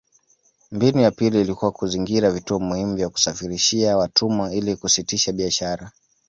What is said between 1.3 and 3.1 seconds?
ilikuwa kuzingira vituo muhimu vya